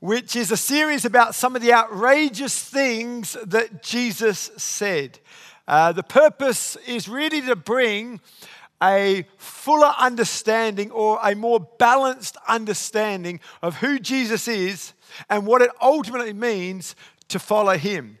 [0.00, 5.20] Which is a series about some of the outrageous things that Jesus said.
[5.66, 8.20] Uh, the purpose is really to bring
[8.82, 14.92] a fuller understanding or a more balanced understanding of who Jesus is
[15.30, 16.96] and what it ultimately means
[17.28, 18.18] to follow him.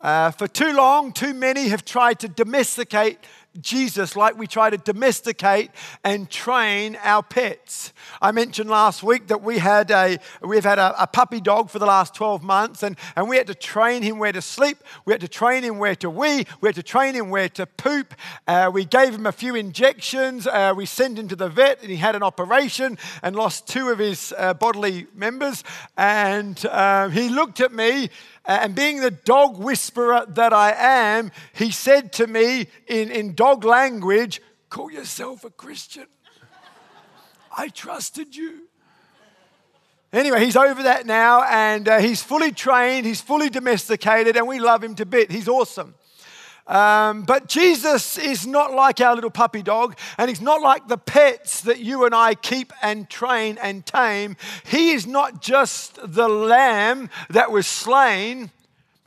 [0.00, 3.18] Uh, for too long, too many have tried to domesticate
[3.60, 5.70] Jesus like we try to domesticate
[6.04, 7.92] and train our pets.
[8.22, 11.78] I mentioned last week that we had a, we've had a, a, puppy dog for
[11.78, 15.12] the last 12 months, and, and we had to train him where to sleep, we
[15.12, 18.14] had to train him where to wee, we had to train him where to poop.
[18.46, 21.90] Uh, we gave him a few injections, uh, we sent him to the vet, and
[21.90, 25.64] he had an operation and lost two of his uh, bodily members.
[25.96, 28.10] And um, he looked at me
[28.48, 33.64] and being the dog whisperer that I am, he said to me in, in dog
[33.64, 36.06] language, Call yourself a Christian.
[37.56, 38.68] I trusted you.
[40.12, 44.58] Anyway, he's over that now and uh, he's fully trained, he's fully domesticated, and we
[44.58, 45.30] love him to bit.
[45.30, 45.94] He's awesome.
[46.68, 50.98] Um, but Jesus is not like our little puppy dog, and he's not like the
[50.98, 54.36] pets that you and I keep and train and tame.
[54.64, 58.50] He is not just the lamb that was slain.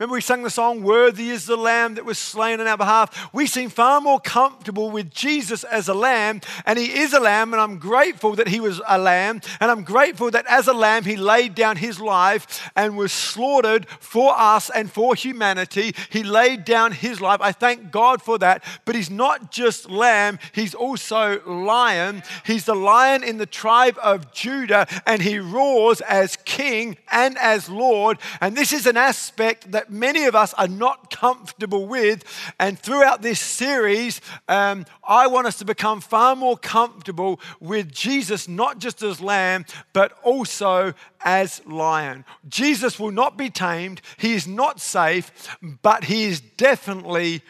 [0.02, 3.32] Remember, we sang the song, Worthy is the Lamb that was slain on our behalf.
[3.32, 7.52] We seem far more comfortable with Jesus as a lamb, and he is a lamb,
[7.52, 11.04] and I'm grateful that he was a lamb, and I'm grateful that as a lamb,
[11.04, 15.94] he laid down his life and was slaughtered for us and for humanity.
[16.10, 17.40] He laid down his life.
[17.40, 18.64] I thank God for that.
[18.84, 22.24] But he's not just lamb, he's also lion.
[22.44, 27.68] He's the lion in the tribe of Judah, and he roars as king and as
[27.68, 28.18] Lord.
[28.40, 32.24] And this is an aspect that many of us are not comfortable with.
[32.58, 38.48] And throughout this series, um, I want us to become far more comfortable with Jesus,
[38.48, 42.24] not just as lamb, but also as lion.
[42.48, 47.42] Jesus will not be tamed, he is not safe, but he is definitely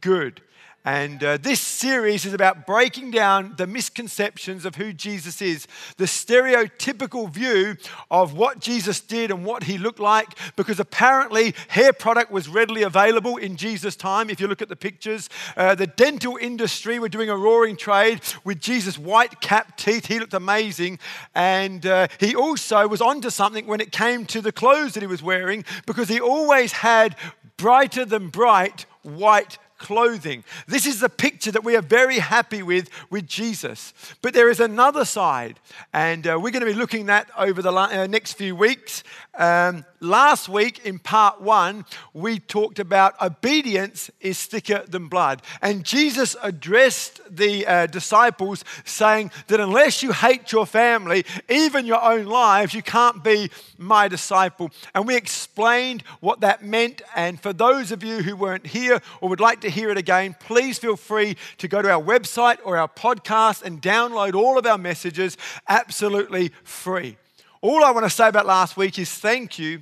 [0.00, 0.40] good.
[0.84, 6.04] And uh, this series is about breaking down the misconceptions of who Jesus is, the
[6.04, 7.76] stereotypical view
[8.10, 12.82] of what Jesus did and what he looked like, because apparently hair product was readily
[12.82, 14.28] available in Jesus' time.
[14.28, 18.20] If you look at the pictures, uh, the dental industry were doing a roaring trade
[18.44, 20.04] with Jesus' white capped teeth.
[20.04, 20.98] He looked amazing.
[21.34, 25.06] And uh, he also was onto something when it came to the clothes that he
[25.06, 27.16] was wearing, because he always had
[27.56, 30.42] brighter than bright white clothing.
[30.66, 33.92] This is the picture that we are very happy with with Jesus.
[34.22, 35.60] But there is another side,
[35.92, 39.04] and uh, we're going to be looking at over the uh, next few weeks.
[39.34, 45.42] Um, last week in part one, we talked about obedience is thicker than blood.
[45.62, 52.02] And Jesus addressed the uh, disciples saying that unless you hate your family, even your
[52.02, 54.70] own lives, you can't be my disciple.
[54.94, 57.02] And we explained what that meant.
[57.16, 60.36] And for those of you who weren't here or would like to hear it again,
[60.38, 64.66] please feel free to go to our website or our podcast and download all of
[64.66, 65.36] our messages
[65.68, 67.16] absolutely free.
[67.60, 69.80] All I want to say about last week is thank you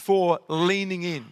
[0.00, 1.26] for leaning in.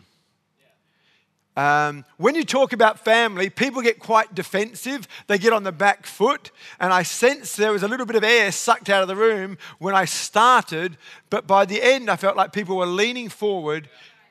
[1.57, 5.09] Um, when you talk about family, people get quite defensive.
[5.27, 6.53] They get on the back foot.
[6.79, 9.59] And I sense there was a little bit of air sucked out of the room
[9.81, 10.97] when I started.
[11.31, 13.89] But by the end, I felt like people were leaning forward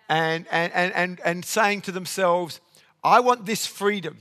[0.08, 2.62] and, and, and, and, and saying to themselves,
[3.04, 4.20] I want this freedom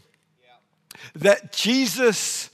[1.15, 2.51] that Jesus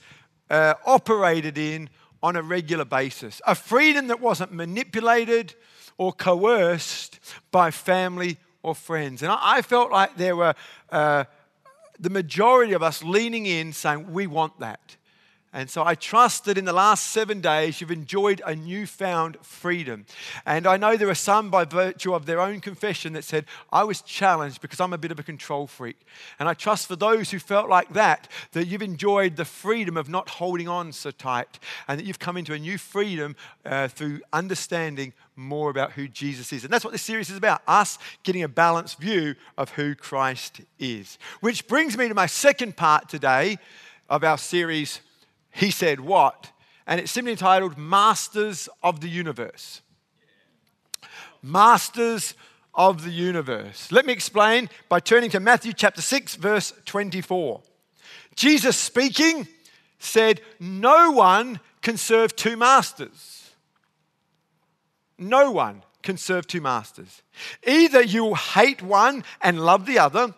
[0.51, 1.89] uh, operated in
[2.21, 3.41] on a regular basis.
[3.47, 5.55] A freedom that wasn't manipulated
[6.03, 7.17] or coerced
[7.49, 9.23] by family or friends.
[9.23, 10.53] And I, felt like there were
[10.91, 11.23] uh,
[11.97, 14.97] the majority of us leaning in saying, We want that.
[15.53, 20.05] And so I trust that in the last seven days you've enjoyed a newfound freedom.
[20.47, 23.83] And I know there are some by virtue of their own confession that said, I
[23.83, 25.99] was challenged because I'm a bit of a control freak.
[26.39, 30.09] And I trust for those who felt like that, that you've enjoyed the freedom of
[30.09, 34.21] not holding on so tight and that you've come into a new freedom uh, through
[34.33, 36.63] understanding more about who Jesus is.
[36.63, 40.61] And that's what this series is about us getting a balanced view of who Christ
[40.79, 41.19] is.
[41.41, 43.57] Which brings me to my second part today
[44.09, 44.99] of our series
[45.53, 46.51] he said what?
[46.85, 49.81] And it's simply entitled Masters of the Universe.
[51.41, 52.33] Masters
[52.73, 53.91] of the universe.
[53.91, 57.61] Let me explain by turning to Matthew chapter 6, verse 24.
[58.35, 59.47] Jesus speaking
[59.99, 63.51] said, No one can serve two masters.
[65.17, 67.21] No one can serve two masters.
[67.65, 70.33] Either you will hate one and love the other,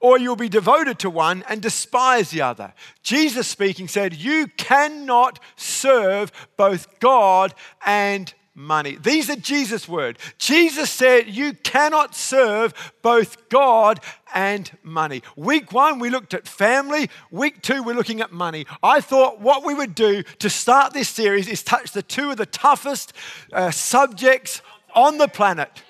[0.00, 2.72] or you'll be devoted to one and despise the other.
[3.02, 7.54] Jesus speaking said, You cannot serve both God
[7.84, 8.96] and money.
[9.00, 10.18] These are Jesus' words.
[10.36, 14.00] Jesus said, You cannot serve both God
[14.34, 15.22] and money.
[15.36, 17.08] Week one, we looked at family.
[17.30, 18.66] Week two, we're looking at money.
[18.82, 22.36] I thought what we would do to start this series is touch the two of
[22.36, 23.12] the toughest
[23.52, 24.60] uh, subjects
[24.94, 25.82] on the planet.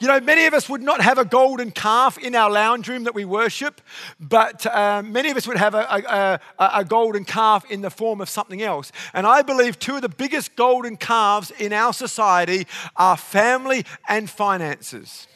[0.00, 3.04] You know, many of us would not have a golden calf in our lounge room
[3.04, 3.82] that we worship,
[4.18, 8.22] but uh, many of us would have a, a, a, golden calf in the form
[8.22, 8.92] of something else.
[9.12, 12.66] And I believe two of the biggest golden calves in our society
[12.96, 15.28] are family and finances.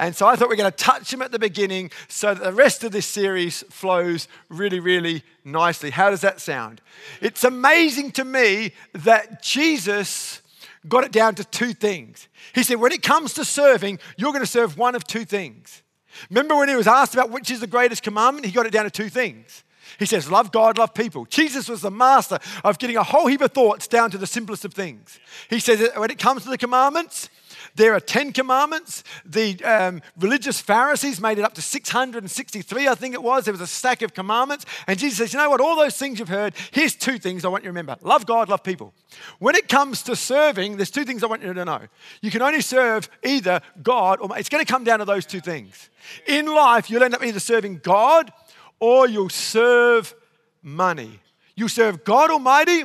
[0.00, 2.42] And so I thought we are going to touch them at the beginning so that
[2.42, 5.90] the rest of this series flows really, really nicely.
[5.90, 6.80] How does that sound?
[7.20, 10.41] It's amazing to me that Jesus
[10.88, 12.28] got it down to two things.
[12.54, 15.82] He said, when it comes to serving, you're going to serve one of two things.
[16.28, 18.46] Remember when he was asked about which is the greatest commandment?
[18.46, 19.64] He got it down to two things.
[19.98, 21.26] He says, Love God, love people.
[21.26, 24.64] Jesus was the master of getting a whole heap of thoughts down to the simplest
[24.64, 25.18] of things.
[25.48, 27.28] He says, When it comes to the commandments,
[27.74, 29.02] there are 10 commandments.
[29.24, 33.44] The um, religious Pharisees made it up to 663, I think it was.
[33.44, 34.66] There was a stack of commandments.
[34.86, 35.60] And Jesus says, You know what?
[35.60, 38.48] All those things you've heard, here's two things I want you to remember love God,
[38.48, 38.92] love people.
[39.38, 41.80] When it comes to serving, there's two things I want you to know.
[42.20, 45.40] You can only serve either God or it's going to come down to those two
[45.40, 45.90] things.
[46.26, 48.32] In life, you'll end up either serving God
[48.80, 50.14] or you'll serve
[50.62, 51.20] money.
[51.54, 52.84] You serve God Almighty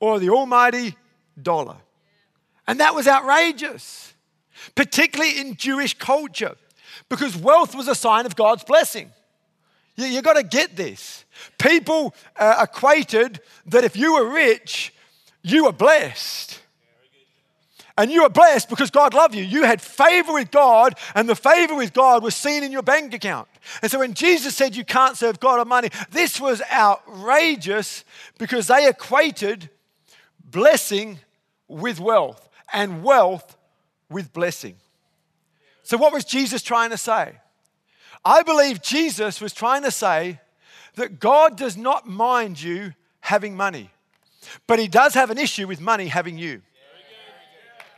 [0.00, 0.96] or the Almighty
[1.40, 1.76] dollar.
[2.66, 4.14] And that was outrageous
[4.74, 6.56] particularly in Jewish culture,
[7.08, 9.10] because wealth was a sign of God's blessing.
[9.96, 11.24] You, you got to get this.
[11.58, 14.92] People uh, equated that if you were rich,
[15.42, 16.60] you were blessed.
[17.98, 19.42] And you were blessed because God loved you.
[19.42, 23.14] You had favor with God, and the favor with God was seen in your bank
[23.14, 23.48] account.
[23.80, 28.04] And so when Jesus said you can't serve God or money, this was outrageous
[28.36, 29.70] because they equated
[30.44, 31.20] blessing
[31.68, 33.56] with wealth and wealth
[34.10, 34.76] with blessing.
[35.82, 37.34] So, what was Jesus trying to say?
[38.24, 40.40] I believe Jesus was trying to say
[40.96, 43.90] that God does not mind you having money,
[44.66, 46.62] but He does have an issue with money having you.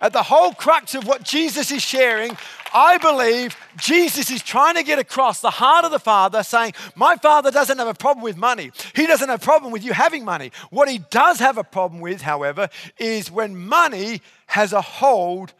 [0.00, 2.36] At the whole crux of what Jesus is sharing,
[2.72, 7.16] I believe Jesus is trying to get across the heart of the Father, saying, My
[7.16, 8.70] Father doesn't have a problem with money.
[8.94, 10.52] He doesn't have a problem with you having money.
[10.70, 12.68] What He does have a problem with, however,
[12.98, 15.52] is when money has a hold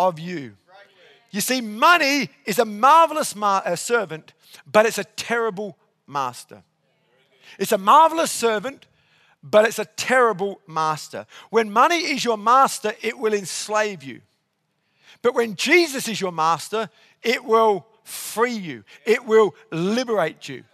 [0.00, 0.56] of you.
[1.30, 4.32] You see, money is a marvelous ma- uh, servant,
[4.70, 5.76] but it's a terrible
[6.06, 6.62] master.
[7.58, 8.86] It's a marvelous servant,
[9.42, 11.26] but it's a terrible master.
[11.50, 14.22] When money is your master, it will enslave you.
[15.22, 16.88] But when Jesus is your master,
[17.22, 20.64] it will free you, it will liberate you.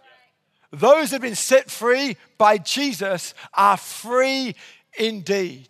[0.71, 4.55] Those that have been set free by Jesus are free
[4.97, 5.67] indeed.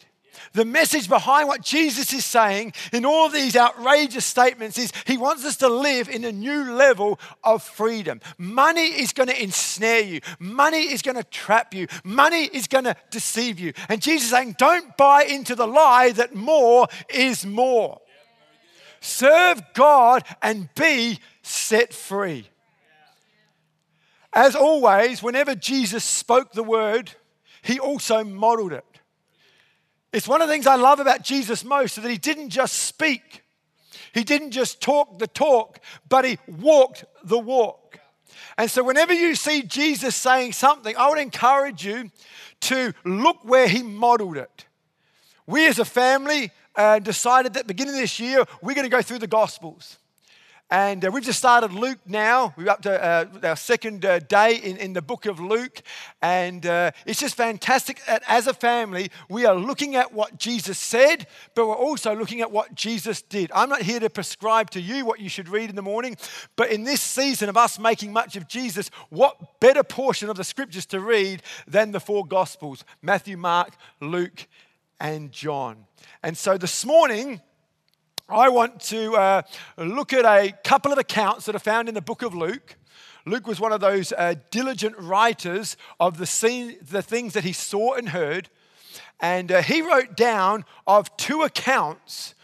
[0.54, 5.18] The message behind what Jesus is saying in all of these outrageous statements is he
[5.18, 8.22] wants us to live in a new level of freedom.
[8.38, 12.86] Money is going to ensnare you, money is going to trap you, money is going
[12.86, 13.74] to deceive you.
[13.90, 18.02] And Jesus is saying, don't buy into the lie that more is more.
[19.00, 22.50] Serve God and be set free.
[24.34, 27.12] As always, whenever Jesus spoke the word,
[27.62, 28.86] he also modeled it.
[30.14, 33.44] It's one of the things I love about Jesus most that he didn't just speak,
[34.14, 38.00] he didn't just talk the talk, but he walked the walk.
[38.58, 42.10] And so, whenever you see Jesus saying something, I would encourage you
[42.62, 44.66] to look where he modeled it.
[45.46, 49.20] We as a family uh, decided that beginning this year, we're going to go through
[49.20, 49.98] the Gospels.
[50.70, 52.54] And uh, we've just started Luke now.
[52.58, 55.82] We're up to uh, our second uh, day in, in the book of Luke.
[56.22, 60.78] And uh, it's just fantastic that as a family, we are looking at what Jesus
[60.78, 63.50] said, but we're also looking at what Jesus did.
[63.56, 66.18] I'm not here to prescribe to you what you should read in the morning,
[66.58, 70.44] but in this season of us making much of Jesus, what better portion of the
[70.44, 74.48] scriptures to read than the four Gospels Matthew, Mark, Luke,
[75.00, 75.86] and John.
[76.22, 77.42] And so this morning,
[78.30, 79.42] I want to uh,
[79.78, 82.76] look at a couple of accounts that are found in the book of Luke.
[83.26, 87.54] Luke was one of those uh, diligent writers of the, scene, the things that he
[87.54, 88.50] saw and heard.
[89.22, 92.36] And uh, he wrote down of two accounts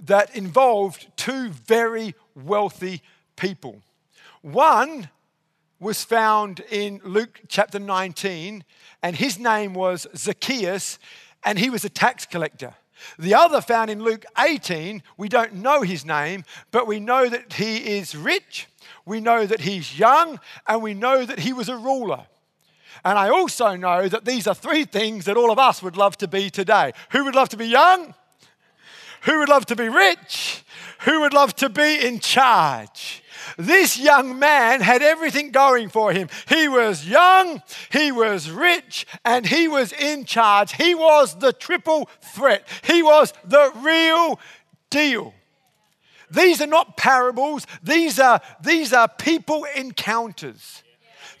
[0.00, 3.00] that involved two very wealthy
[3.36, 3.80] people.
[4.42, 5.08] One
[5.78, 8.64] was found in Luke chapter 19,
[9.04, 10.98] and his name was Zacchaeus,
[11.44, 12.74] and he was a tax collector.
[13.18, 17.54] The other found in Luke 18, we don't know his name, but we know that
[17.54, 18.68] he is rich,
[19.04, 22.26] we know that he's young, and we know that he was a ruler.
[23.04, 26.16] And I also know that these are three things that all of us would love
[26.18, 26.92] to be today.
[27.10, 28.14] Who would love to be young?
[29.22, 30.64] Who would love to be rich?
[31.00, 33.22] Who would love to be in charge?
[33.56, 36.28] This young man had everything going for him.
[36.48, 40.74] He was young, he was rich, and he was in charge.
[40.74, 42.66] He was the triple threat.
[42.84, 44.38] He was the real
[44.90, 45.34] deal.
[46.30, 50.82] These are not parables, these are, these are people encounters.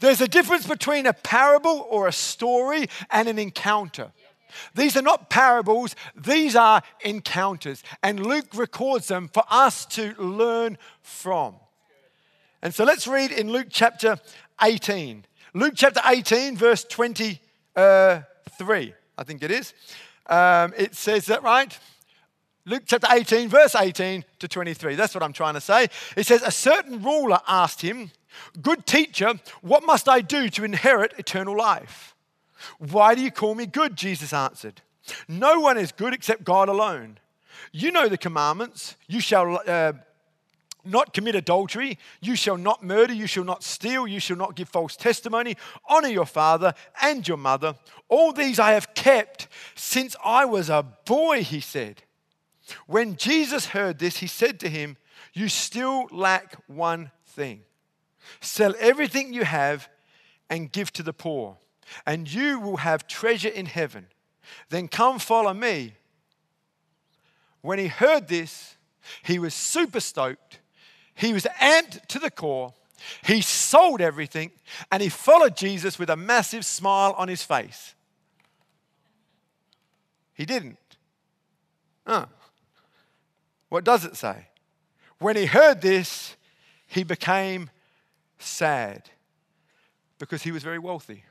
[0.00, 4.12] There's a difference between a parable or a story and an encounter.
[4.74, 7.82] These are not parables, these are encounters.
[8.02, 11.56] And Luke records them for us to learn from.
[12.62, 14.18] And so let's read in Luke chapter
[14.60, 15.24] 18.
[15.54, 17.40] Luke chapter 18, verse 23,
[17.76, 18.24] I
[19.24, 19.72] think it is.
[20.26, 21.78] Um, it says that right?
[22.66, 24.94] Luke chapter 18, verse 18 to 23.
[24.94, 25.88] That's what I'm trying to say.
[26.16, 28.10] It says, A certain ruler asked him,
[28.60, 32.14] Good teacher, what must I do to inherit eternal life?
[32.78, 33.96] Why do you call me good?
[33.96, 34.82] Jesus answered.
[35.28, 37.18] No one is good except God alone.
[37.72, 38.96] You know the commandments.
[39.06, 39.92] You shall uh,
[40.88, 41.98] not commit adultery.
[42.20, 43.12] You shall not murder.
[43.12, 44.06] You shall not steal.
[44.06, 45.56] You shall not give false testimony.
[45.88, 47.74] Honor your father and your mother.
[48.08, 52.02] All these I have kept since I was a boy, he said.
[52.86, 54.96] When Jesus heard this, he said to him,
[55.32, 57.62] You still lack one thing.
[58.40, 59.88] Sell everything you have
[60.50, 61.56] and give to the poor,
[62.06, 64.06] and you will have treasure in heaven.
[64.70, 65.94] Then come follow me.
[67.60, 68.76] When he heard this,
[69.22, 70.60] he was super stoked.
[71.18, 72.72] He was amped to the core.
[73.24, 74.52] He sold everything
[74.92, 77.94] and he followed Jesus with a massive smile on his face.
[80.34, 80.78] He didn't.
[82.06, 82.26] Huh.
[83.68, 84.46] What does it say?
[85.18, 86.36] When he heard this,
[86.86, 87.70] he became
[88.38, 89.10] sad
[90.20, 91.24] because he was very wealthy.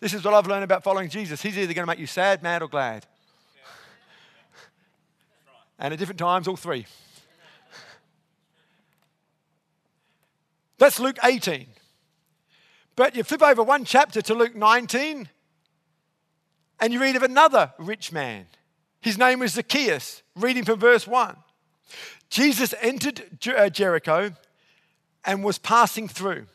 [0.00, 1.42] This is what I've learned about following Jesus.
[1.42, 3.04] He's either going to make you sad, mad, or glad.
[5.78, 6.86] And at different times, all three.
[10.78, 11.66] That's Luke 18.
[12.96, 15.28] But you flip over one chapter to Luke 19,
[16.80, 18.46] and you read of another rich man.
[19.00, 21.36] His name was Zacchaeus, reading from verse 1.
[22.30, 23.22] Jesus entered
[23.56, 24.32] uh, Jericho
[25.24, 26.46] and was passing through.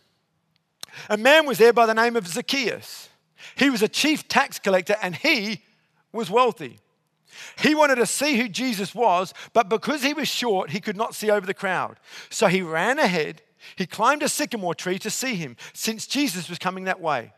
[1.10, 3.10] A man was there by the name of Zacchaeus.
[3.56, 5.62] He was a chief tax collector and he
[6.12, 6.80] was wealthy.
[7.58, 11.16] He wanted to see who Jesus was, but because he was short, he could not
[11.16, 11.98] see over the crowd.
[12.30, 13.42] So he ran ahead.
[13.76, 17.34] He climbed a sycamore tree to see him, since Jesus was coming that way.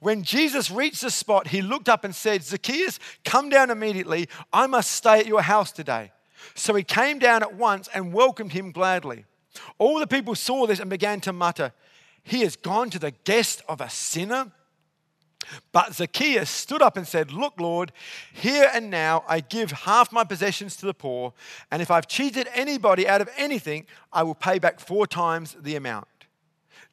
[0.00, 4.28] When Jesus reached the spot, he looked up and said, Zacchaeus, come down immediately.
[4.52, 6.12] I must stay at your house today.
[6.54, 9.24] So he came down at once and welcomed him gladly.
[9.78, 11.72] All the people saw this and began to mutter,
[12.22, 14.52] He has gone to the guest of a sinner.
[15.72, 17.92] But Zacchaeus stood up and said, Look, Lord,
[18.32, 21.32] here and now I give half my possessions to the poor,
[21.70, 25.76] and if I've cheated anybody out of anything, I will pay back four times the
[25.76, 26.08] amount.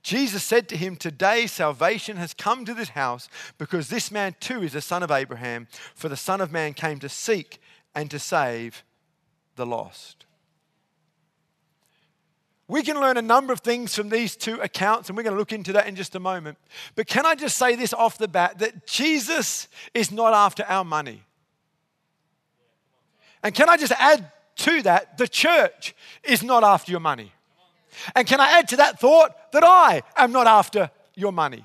[0.04, 4.62] Jesus said to him, Today salvation has come to this house because this man too
[4.62, 7.60] is a son of Abraham, for the Son of Man came to seek
[7.96, 8.84] and to save
[9.56, 10.25] the lost.
[12.68, 15.40] We can learn a number of things from these two accounts, and we're going to
[15.40, 16.58] look into that in just a moment.
[16.96, 20.84] But can I just say this off the bat that Jesus is not after our
[20.84, 21.22] money?
[23.44, 27.32] And can I just add to that, the church is not after your money.
[28.16, 31.64] And can I add to that thought that I am not after your money?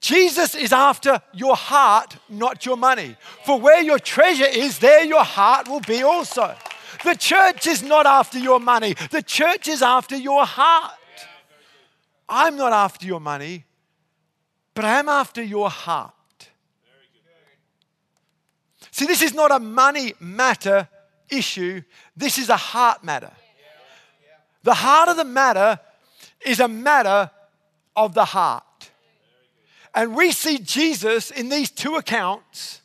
[0.00, 3.16] Jesus is after your heart, not your money.
[3.44, 6.54] For where your treasure is, there your heart will be also.
[7.04, 10.92] The church is not after your money, the church is after your heart.
[12.28, 13.64] I'm not after your money,
[14.74, 16.12] but I am after your heart.
[18.90, 20.88] See, this is not a money matter
[21.28, 21.82] issue,
[22.16, 23.32] this is a heart matter.
[24.62, 25.78] The heart of the matter
[26.46, 27.30] is a matter
[27.94, 28.90] of the heart.
[29.94, 32.80] And we see Jesus in these two accounts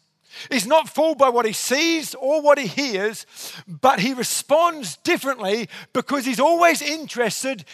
[0.50, 3.26] He's not fooled by what he sees or what he hears,
[3.68, 7.66] but he responds differently because he's always interested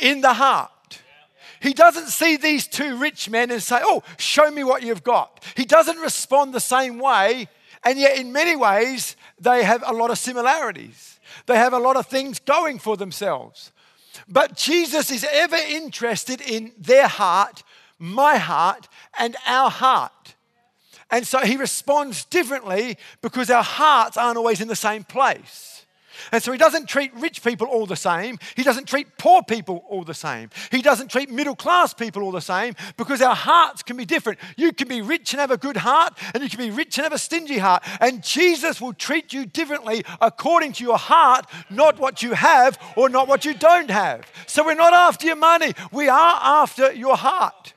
[0.00, 0.70] in the heart.
[1.60, 5.44] He doesn't see these two rich men and say, Oh, show me what you've got.
[5.56, 7.48] He doesn't respond the same way
[7.84, 11.18] And yet, in many ways, they have a lot of similarities.
[11.46, 13.72] They have a lot of things going for themselves.
[14.28, 17.62] But Jesus is ever interested in their heart,
[17.98, 18.88] my heart,
[19.18, 20.36] and our heart.
[21.12, 25.68] And so he responds differently because our hearts aren't always in the same place.
[26.30, 28.38] And so he doesn't treat rich people all the same.
[28.54, 30.50] He doesn't treat poor people all the same.
[30.70, 34.38] He doesn't treat middle class people all the same because our hearts can be different.
[34.56, 37.04] You can be rich and have a good heart, and you can be rich and
[37.04, 37.82] have a stingy heart.
[38.00, 43.08] And Jesus will treat you differently according to your heart, not what you have or
[43.08, 44.30] not what you don't have.
[44.46, 47.71] So we're not after your money, we are after your heart.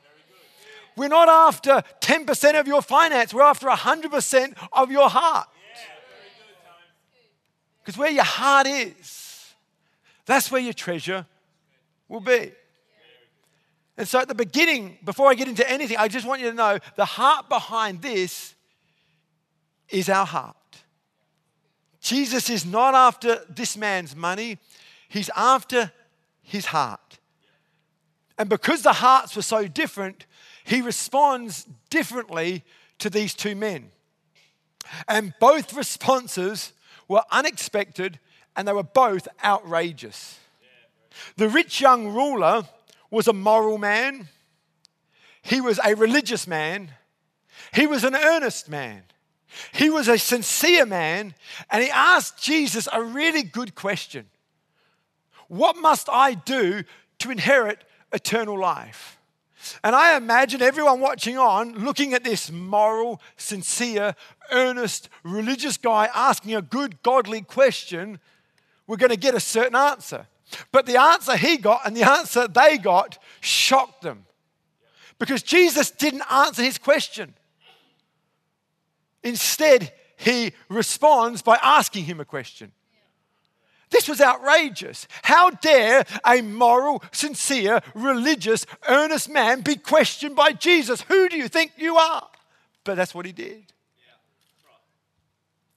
[0.96, 5.48] We're not after 10% of your finance, we're after 100% of your heart.
[7.84, 9.54] Because where your heart is,
[10.26, 11.26] that's where your treasure
[12.08, 12.52] will be.
[13.98, 16.56] And so at the beginning, before I get into anything, I just want you to
[16.56, 18.56] know the heart behind this
[19.90, 20.56] is our heart.
[22.02, 24.58] Jesus is not after this man's money,
[25.08, 25.92] he's after
[26.42, 27.20] his heart.
[28.38, 30.26] And because the hearts were so different,
[30.64, 32.64] he responds differently
[33.00, 33.92] to these two men.
[35.08, 36.74] And both responses
[37.08, 38.20] were unexpected
[38.56, 40.40] and they were both outrageous.
[41.38, 42.64] The rich young ruler
[43.10, 44.30] was a moral man,
[45.42, 46.92] he was a religious man,
[47.74, 49.04] he was an earnest man.
[49.72, 51.34] He was a sincere man,
[51.70, 54.28] and he asked Jesus a really good question
[55.48, 56.84] What must I do
[57.20, 57.84] to inherit
[58.16, 59.20] eternal life?
[59.84, 64.16] And I imagine everyone watching on looking at this moral, sincere,
[64.52, 68.20] earnest, religious guy asking a good, godly question,
[68.88, 70.28] we're going to get a certain answer.
[70.72, 74.26] But the answer he got and the answer they got shocked them
[75.18, 77.34] because Jesus didn't answer his question.
[79.24, 82.72] Instead, he responds by asking him a question.
[83.96, 85.08] This was outrageous.
[85.24, 91.04] How dare a moral, sincere, religious, earnest man be questioned by Jesus?
[91.04, 92.28] Who do you think you are?
[92.84, 93.72] But that's what he did.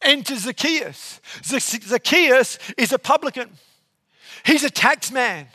[0.03, 1.21] Enter Zacchaeus.
[1.45, 3.51] Zacchaeus is a publican,
[4.45, 5.47] he's a tax man.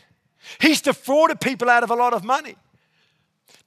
[0.62, 2.56] He's defrauded people out of a lot of money.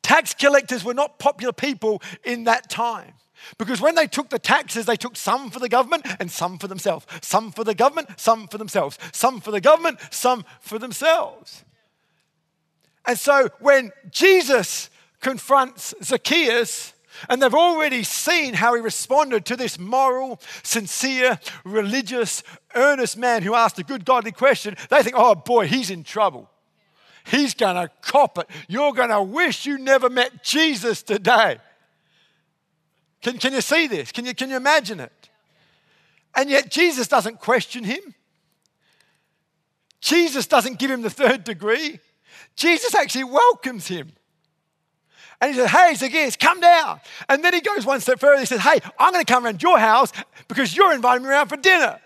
[0.02, 3.12] Tax collectors were not popular people in that time.
[3.58, 6.68] Because when they took the taxes, they took some for the government and some for
[6.68, 7.06] themselves.
[7.22, 8.98] Some for the government, some for themselves.
[9.12, 11.64] Some for the government, some for themselves.
[13.06, 16.92] And so when Jesus confronts Zacchaeus,
[17.28, 22.42] and they've already seen how he responded to this moral, sincere, religious,
[22.74, 24.76] earnest man who asked a good, godly question.
[24.90, 26.50] They think, oh boy, he's in trouble.
[27.24, 28.48] He's going to cop it.
[28.68, 31.58] You're going to wish you never met Jesus today.
[33.26, 34.12] Can, can you see this?
[34.12, 35.30] Can you, can you imagine it?
[36.36, 38.14] And yet, Jesus doesn't question him.
[40.00, 41.98] Jesus doesn't give him the third degree.
[42.54, 44.12] Jesus actually welcomes him.
[45.40, 47.00] And he says, Hey, Zacchaeus, come down.
[47.28, 48.38] And then he goes one step further.
[48.38, 50.12] He says, Hey, I'm going to come around your house
[50.46, 51.98] because you're inviting me around for dinner.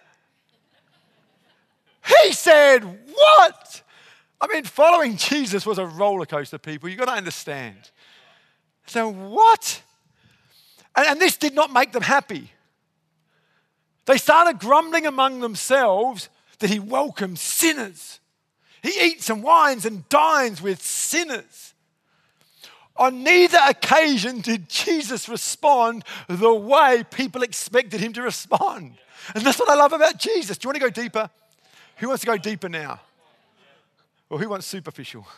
[2.22, 3.82] He said, What?
[4.40, 6.88] I mean, following Jesus was a roller coaster, people.
[6.88, 7.90] You've got to understand.
[8.86, 9.82] So, what?
[10.96, 12.52] And, and this did not make them happy.
[14.06, 18.20] They started grumbling among themselves that he welcomes sinners.
[18.82, 21.74] He eats and wines and dines with sinners.
[22.96, 28.94] On neither occasion did Jesus respond the way people expected him to respond.
[29.34, 30.58] And that's what I love about Jesus.
[30.58, 31.30] Do you want to go deeper?
[31.96, 33.00] Who wants to go deeper now?
[34.28, 35.26] Or who wants superficial?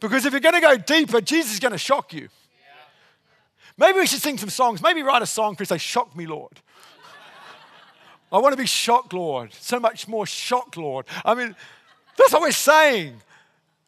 [0.00, 2.28] Because if you're going to go deeper, Jesus is going to shock you.
[3.78, 4.82] Maybe we should sing some songs.
[4.82, 6.60] Maybe write a song for say, Shock me, Lord.
[8.32, 9.54] I want to be shocked, Lord.
[9.54, 11.06] So much more shocked, Lord.
[11.24, 11.54] I mean,
[12.16, 13.14] that's what we're saying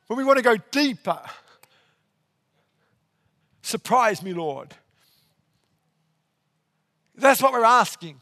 [0.06, 1.20] when we want to go deeper.
[3.62, 4.72] Surprise me, Lord.
[7.16, 8.20] That's what we're asking.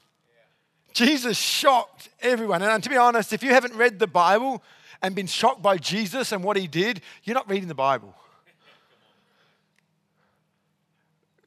[0.95, 2.63] Jesus shocked everyone.
[2.63, 4.63] And to be honest, if you haven't read the Bible
[5.01, 8.15] and been shocked by Jesus and what he did, you're not reading the Bible.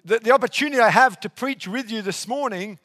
[0.06, 2.80] The, the opportunity I have to preach with you this morning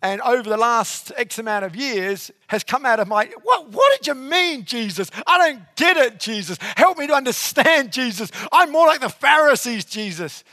[0.00, 3.98] and over the last X amount of years has come out of my, what, what
[3.98, 5.10] did you mean, Jesus?
[5.26, 6.56] I don't get it, Jesus.
[6.76, 8.30] Help me to understand, Jesus.
[8.52, 10.44] I'm more like the Pharisees, Jesus.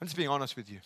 [0.00, 0.78] I'm just being honest with you.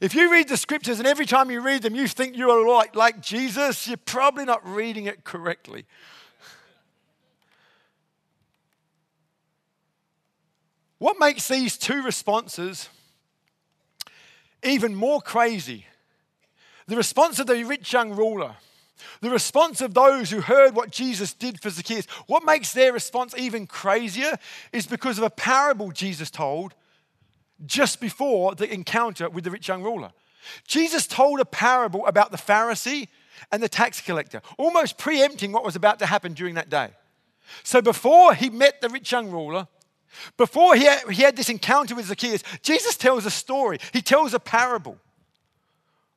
[0.00, 2.94] If you read the scriptures and every time you read them you think you're like,
[2.94, 5.86] like Jesus, you're probably not reading it correctly.
[10.98, 12.88] What makes these two responses
[14.66, 15.86] even more crazy.
[16.86, 18.56] The response of the rich young ruler,
[19.20, 23.34] the response of those who heard what Jesus did for Zacchaeus, what makes their response
[23.36, 24.38] even crazier
[24.72, 26.74] is because of a parable Jesus told
[27.64, 30.12] just before the encounter with the rich young ruler.
[30.66, 33.08] Jesus told a parable about the Pharisee
[33.50, 36.90] and the tax collector, almost preempting what was about to happen during that day.
[37.62, 39.68] So before he met the rich young ruler,
[40.36, 43.78] before he had, he had this encounter with Zacchaeus, Jesus tells a story.
[43.92, 44.98] He tells a parable,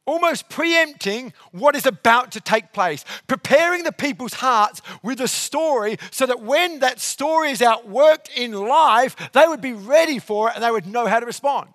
[0.06, 5.98] almost preempting what is about to take place, preparing the people's hearts with a story
[6.12, 10.56] so that when that story is outworked in life, they would be ready for it
[10.56, 11.70] and they would know how to respond.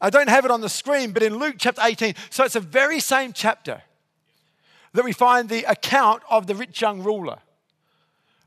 [0.00, 2.60] I don't have it on the screen, but in Luke chapter 18, so it's the
[2.60, 3.82] very same chapter
[4.92, 7.38] that we find the account of the rich young ruler.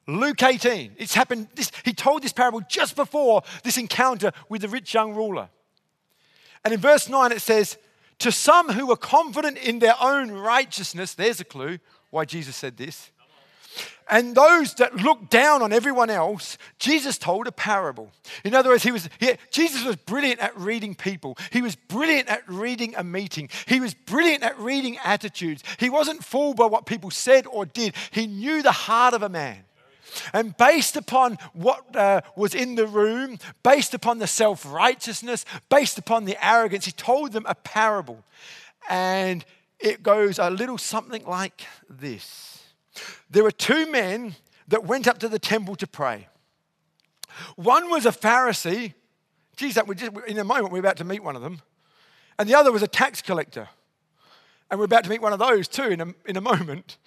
[0.08, 0.96] Luke 18.
[0.98, 5.14] It's happened, this, he told this parable just before this encounter with the rich young
[5.14, 5.50] ruler.
[6.64, 7.78] And in verse 9 it says,
[8.20, 12.78] To some who were confident in their own righteousness, there's a clue why Jesus said
[12.78, 13.12] this.
[14.10, 18.12] And those that looked down on everyone else, Jesus told a parable.
[18.46, 21.38] In other words, he was, he, Jesus was brilliant at reading people.
[21.52, 23.50] He was brilliant at reading a meeting.
[23.66, 25.62] He was brilliant at reading attitudes.
[25.78, 27.96] He wasn't fooled by what people said or did.
[28.12, 29.67] He knew the heart of a man.
[30.34, 35.98] And based upon what uh, was in the room, based upon the self righteousness, based
[35.98, 38.24] upon the arrogance, he told them a parable.
[38.90, 39.44] And
[39.80, 42.64] it goes a little something like this
[43.30, 44.36] There were two men
[44.68, 46.28] that went up to the temple to pray.
[47.56, 48.94] One was a Pharisee.
[49.56, 51.62] Geez, that just, in a moment we're about to meet one of them.
[52.38, 53.70] And the other was a tax collector.
[54.70, 56.98] And we're about to meet one of those too in a, in a moment.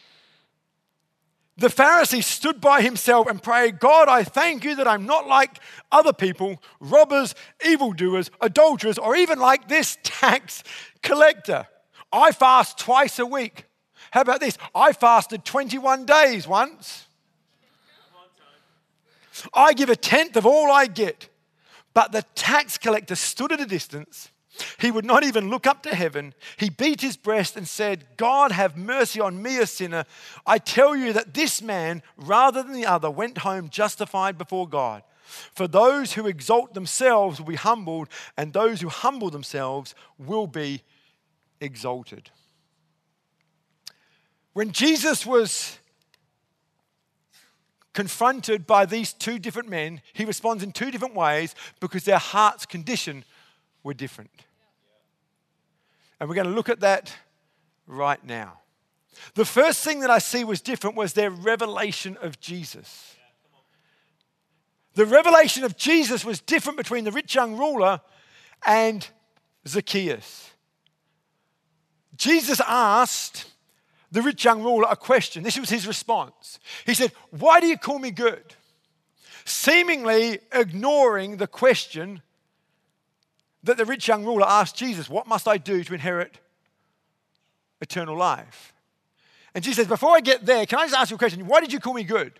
[1.60, 5.60] The Pharisee stood by himself and prayed, God, I thank you that I'm not like
[5.92, 10.64] other people, robbers, evildoers, adulterers, or even like this tax
[11.02, 11.66] collector.
[12.10, 13.66] I fast twice a week.
[14.10, 14.56] How about this?
[14.74, 17.04] I fasted 21 days once.
[19.52, 21.28] I give a tenth of all I get.
[21.92, 24.30] But the tax collector stood at a distance
[24.78, 26.34] he would not even look up to heaven.
[26.56, 30.04] He beat his breast and said, God, have mercy on me, a sinner.
[30.46, 35.02] I tell you that this man, rather than the other, went home justified before God.
[35.22, 40.82] For those who exalt themselves will be humbled, and those who humble themselves will be
[41.60, 42.30] exalted.
[44.52, 45.78] When Jesus was
[47.92, 52.66] confronted by these two different men, he responds in two different ways because their heart's
[52.66, 53.24] condition
[53.82, 54.30] were different.
[56.18, 57.14] And we're going to look at that
[57.86, 58.60] right now.
[59.34, 63.16] The first thing that I see was different was their revelation of Jesus.
[64.94, 68.00] The revelation of Jesus was different between the rich young ruler
[68.66, 69.06] and
[69.66, 70.50] Zacchaeus.
[72.16, 73.46] Jesus asked
[74.12, 75.42] the rich young ruler a question.
[75.42, 76.58] This was his response.
[76.84, 78.54] He said, Why do you call me good?
[79.44, 82.22] Seemingly ignoring the question
[83.64, 86.38] that the rich young ruler asked Jesus, What must I do to inherit
[87.80, 88.72] eternal life?
[89.54, 91.46] And Jesus says, Before I get there, can I just ask you a question?
[91.46, 92.32] Why did you call me good?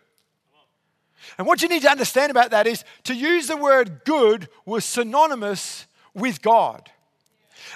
[1.39, 4.85] And what you need to understand about that is to use the word good was
[4.85, 6.91] synonymous with God.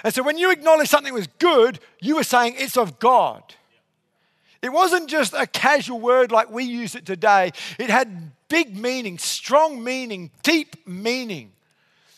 [0.03, 3.43] And so when you acknowledge something was good, you were saying it's of God.
[4.61, 9.17] It wasn't just a casual word like we use it today, it had big meaning,
[9.17, 11.51] strong meaning, deep meaning.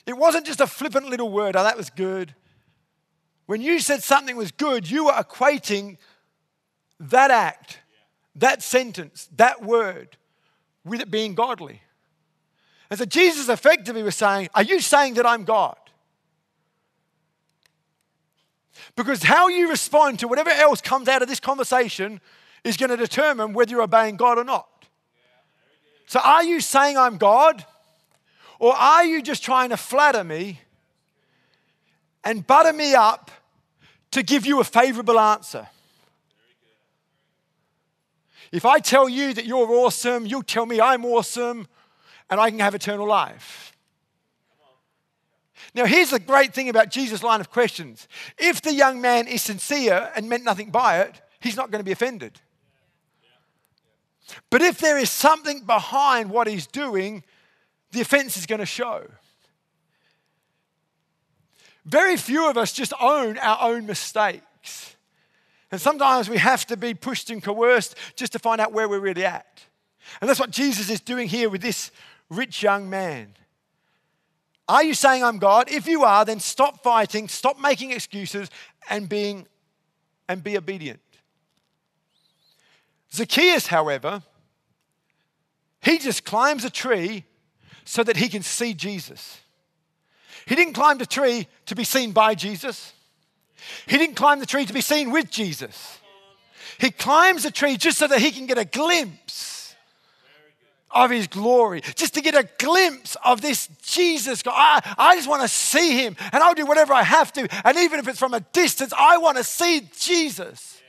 [0.07, 2.33] It wasn't just a flippant little word, oh, that was good.
[3.45, 5.97] When you said something was good, you were equating
[6.99, 7.79] that act,
[8.35, 10.17] that sentence, that word
[10.85, 11.81] with it being godly.
[12.89, 15.77] And so Jesus effectively was saying, Are you saying that I'm God?
[18.95, 22.21] Because how you respond to whatever else comes out of this conversation
[22.63, 24.67] is going to determine whether you're obeying God or not.
[26.05, 27.65] So, are you saying I'm God?
[28.59, 30.61] Or are you just trying to flatter me
[32.23, 33.31] and butter me up
[34.11, 35.67] to give you a favorable answer?
[38.51, 41.67] If I tell you that you're awesome, you'll tell me I'm awesome
[42.29, 43.73] and I can have eternal life.
[45.73, 48.07] Now, here's the great thing about Jesus' line of questions.
[48.37, 51.85] If the young man is sincere and meant nothing by it, he's not going to
[51.85, 52.39] be offended.
[54.49, 57.23] But if there is something behind what he's doing,
[57.91, 59.05] the offense is going to show.
[61.85, 64.95] Very few of us just own our own mistakes.
[65.71, 68.99] And sometimes we have to be pushed and coerced just to find out where we're
[68.99, 69.61] really at.
[70.21, 71.91] And that's what Jesus is doing here with this
[72.29, 73.33] rich young man.
[74.69, 75.71] Are you saying I'm God?
[75.71, 78.49] If you are, then stop fighting, stop making excuses,
[78.89, 79.47] and being
[80.27, 80.99] and be obedient.
[83.13, 84.23] Zacchaeus, however,
[85.81, 87.23] he just climbs a tree
[87.87, 89.39] so that he can see Jesus.
[90.45, 92.93] He didn't climb the tree to be seen by Jesus.
[93.87, 95.99] He didn't climb the tree to be seen with Jesus.
[96.79, 99.73] He climbs the tree just so that he can get a glimpse
[100.91, 104.53] of his glory, just to get a glimpse of this Jesus God.
[104.55, 107.47] I, I just want to see him, and I'll do whatever I have to.
[107.65, 110.81] And even if it's from a distance, I want to see Jesus.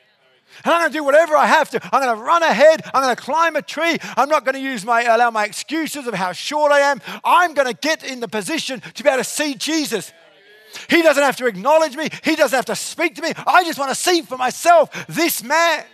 [0.64, 1.80] And I'm going to do whatever I have to.
[1.92, 2.82] I'm going to run ahead.
[2.92, 3.98] I'm going to climb a tree.
[4.16, 7.00] I'm not going to use my allow my excuses of how short I am.
[7.24, 10.12] I'm going to get in the position to be able to see Jesus.
[10.88, 12.08] He doesn't have to acknowledge me.
[12.24, 13.32] He doesn't have to speak to me.
[13.46, 15.84] I just want to see for myself this man,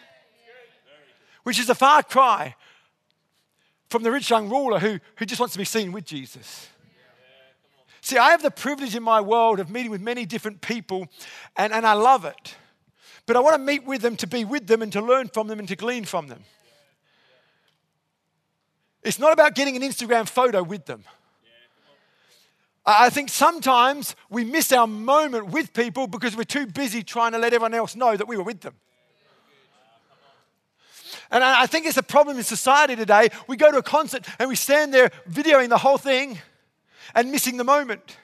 [1.44, 2.56] which is a far cry
[3.88, 6.68] from the rich young ruler who, who just wants to be seen with Jesus.
[8.00, 11.08] See, I have the privilege in my world of meeting with many different people,
[11.56, 12.56] and, and I love it.
[13.26, 15.48] But I want to meet with them to be with them and to learn from
[15.48, 16.44] them and to glean from them.
[19.02, 21.04] It's not about getting an Instagram photo with them.
[22.86, 27.38] I think sometimes we miss our moment with people because we're too busy trying to
[27.38, 28.74] let everyone else know that we were with them.
[31.30, 33.30] And I think it's a problem in society today.
[33.46, 36.38] We go to a concert and we stand there videoing the whole thing
[37.14, 38.16] and missing the moment.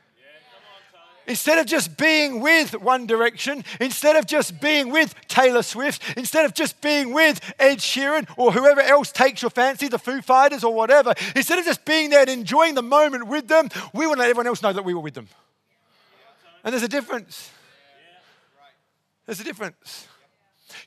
[1.31, 6.45] Instead of just being with One Direction, instead of just being with Taylor Swift, instead
[6.45, 10.65] of just being with Ed Sheeran or whoever else takes your fancy, the Foo Fighters
[10.65, 14.17] or whatever, instead of just being there and enjoying the moment with them, we want
[14.17, 15.29] to let everyone else know that we were with them.
[16.65, 17.49] And there's a difference.
[19.25, 20.09] There's a difference.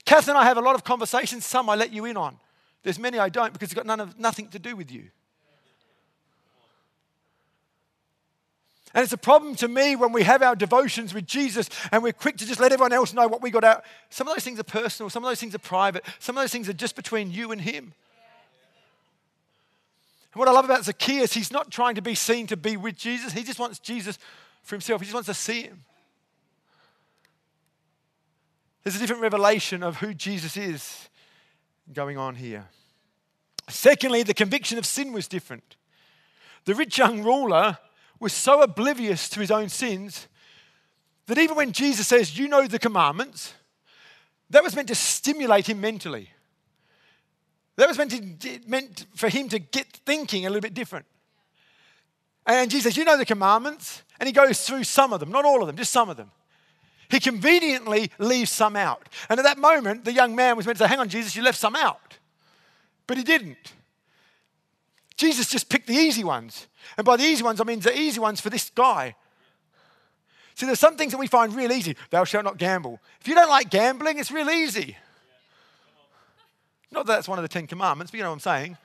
[0.04, 1.46] Kath and I have a lot of conversations.
[1.46, 2.36] Some I let you in on.
[2.84, 5.06] There's many I don't because it's got none of, nothing to do with you.
[8.94, 12.14] And it's a problem to me when we have our devotions with Jesus and we're
[12.14, 13.84] quick to just let everyone else know what we got out.
[14.10, 16.52] Some of those things are personal, some of those things are private, some of those
[16.52, 17.94] things are just between you and Him.
[20.34, 22.96] And what I love about Zacchaeus, he's not trying to be seen to be with
[22.96, 24.20] Jesus, he just wants Jesus
[24.62, 25.84] for himself, he just wants to see Him.
[28.84, 31.10] There's a different revelation of who Jesus is
[31.94, 32.66] going on here.
[33.70, 35.78] Secondly, the conviction of sin was different.
[36.66, 37.78] The rich young ruler
[38.24, 40.28] was so oblivious to his own sins
[41.28, 43.54] that even when Jesus says, You know the commandments,
[44.50, 46.30] that was meant to stimulate him mentally.
[47.76, 51.06] That was meant, to, meant for him to get thinking a little bit different.
[52.46, 54.02] And Jesus You know the commandments.
[54.20, 56.32] And he goes through some of them, not all of them, just some of them.
[57.10, 59.10] He conveniently leaves some out.
[59.28, 61.44] And at that moment, the young man was meant to say, Hang on, Jesus, you
[61.44, 62.18] left some out.
[63.06, 63.74] But he didn't.
[65.24, 66.68] Jesus just picked the easy ones.
[66.98, 69.16] And by the easy ones, I mean the easy ones for this guy.
[70.54, 71.96] See, there's some things that we find real easy.
[72.10, 73.00] Thou shalt not gamble.
[73.22, 74.98] If you don't like gambling, it's real easy.
[76.92, 78.78] Not that that's one of the Ten Commandments, but you know what I'm saying.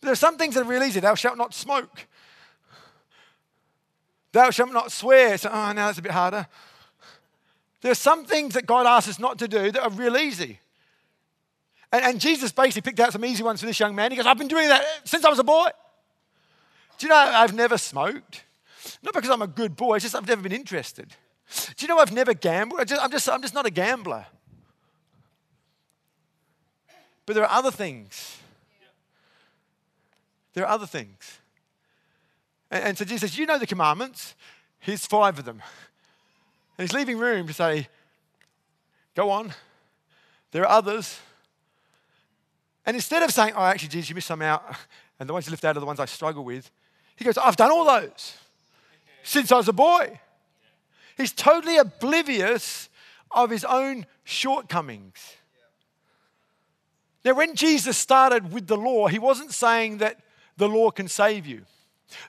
[0.00, 1.00] But there are some things that are real easy.
[1.00, 2.06] Thou shalt not smoke.
[4.30, 5.36] Thou shalt not swear.
[5.36, 6.46] So, oh, now that's a bit harder.
[7.80, 10.60] There are some things that God asks us not to do that are real easy.
[11.94, 14.10] And, and Jesus basically picked out some easy ones for this young man.
[14.10, 15.68] He goes, I've been doing that since I was a boy.
[16.98, 18.42] Do you know I've never smoked?
[19.00, 21.14] Not because I'm a good boy, it's just I've never been interested.
[21.76, 22.80] Do you know I've never gambled?
[22.80, 24.26] I just, I'm, just, I'm just not a gambler.
[27.26, 28.38] But there are other things.
[30.54, 31.38] There are other things.
[32.72, 34.34] And, and so Jesus says, You know the commandments.
[34.80, 35.62] Here's five of them.
[36.76, 37.86] And he's leaving room to say,
[39.14, 39.54] Go on.
[40.50, 41.20] There are others.
[42.86, 44.64] And instead of saying, Oh, actually, Jesus, you missed some out,
[45.18, 46.70] and the ones you left out are the ones I struggle with,
[47.16, 48.36] he goes, I've done all those
[49.22, 50.20] since I was a boy.
[51.16, 52.88] He's totally oblivious
[53.30, 55.36] of his own shortcomings.
[57.24, 60.18] Now, when Jesus started with the law, he wasn't saying that
[60.56, 61.62] the law can save you.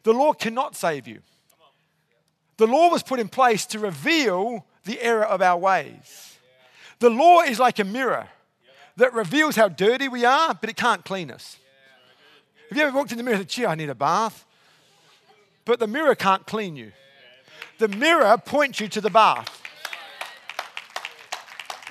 [0.04, 1.22] The law cannot save you.
[2.58, 6.38] The law was put in place to reveal the error of our ways.
[7.00, 8.30] The law is like a mirror
[8.98, 11.58] that reveals how dirty we are, but it can't clean us.
[12.70, 14.46] Have you ever walked in the mirror and said, gee, I need a bath?
[15.66, 16.92] But the mirror can't clean you.
[17.78, 19.62] The mirror points you to the bath.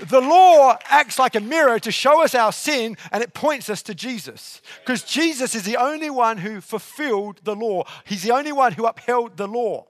[0.01, 3.83] The law acts like a mirror to show us our sin and it points us
[3.83, 4.61] to Jesus.
[4.81, 8.87] Because Jesus is the only one who fulfilled the law, He's the only one who
[8.87, 9.87] upheld the law.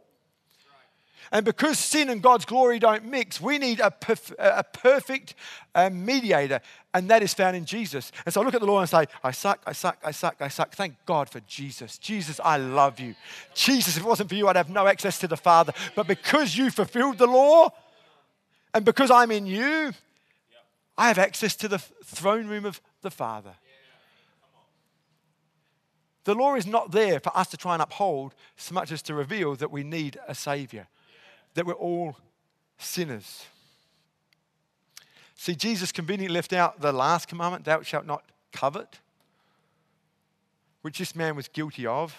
[1.32, 5.34] And because sin and God's glory don't mix, we need a, perf- a perfect
[5.74, 6.60] uh, mediator,
[6.92, 8.12] and that is found in Jesus.
[8.24, 10.36] And so I look at the law and say, I suck, I suck, I suck,
[10.40, 10.74] I suck.
[10.74, 11.98] Thank God for Jesus.
[11.98, 13.14] Jesus, I love you.
[13.54, 15.72] Jesus, if it wasn't for you, I'd have no access to the Father.
[15.94, 17.72] But because you fulfilled the law,
[18.72, 19.92] and because I'm in you,
[20.96, 23.54] I have access to the throne room of the Father.
[26.24, 29.14] The law is not there for us to try and uphold so much as to
[29.14, 30.88] reveal that we need a Savior,
[31.54, 32.16] that we're all
[32.78, 33.46] sinners.
[35.36, 39.00] See, Jesus conveniently left out the last commandment, thou shalt not covet,
[40.82, 42.14] which this man was guilty of.